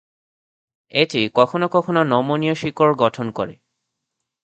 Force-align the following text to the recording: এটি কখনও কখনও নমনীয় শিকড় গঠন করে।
এটি 0.93 1.21
কখনও 1.35 1.67
কখনও 1.67 2.01
নমনীয় 2.03 2.55
শিকড় 2.55 2.93
গঠন 2.95 3.27
করে। 3.31 3.53